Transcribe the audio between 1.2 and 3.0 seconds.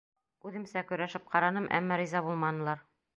ҡараным, әммә риза булманылар.